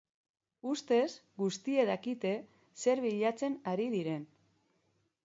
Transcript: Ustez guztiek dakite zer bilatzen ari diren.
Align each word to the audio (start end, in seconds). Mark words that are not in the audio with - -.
Ustez 0.71 1.09
guztiek 1.41 1.85
dakite 1.91 2.31
zer 2.85 3.05
bilatzen 3.05 3.59
ari 3.73 3.87
diren. 3.97 4.25